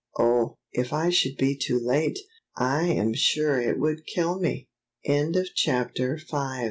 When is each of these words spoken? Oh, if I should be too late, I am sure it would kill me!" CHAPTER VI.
Oh, 0.17 0.57
if 0.71 0.93
I 0.93 1.11
should 1.11 1.37
be 1.37 1.55
too 1.55 1.77
late, 1.79 2.17
I 2.57 2.87
am 2.87 3.13
sure 3.13 3.61
it 3.61 3.77
would 3.77 4.07
kill 4.07 4.39
me!" 4.39 4.67
CHAPTER 5.53 6.17
VI. 6.27 6.59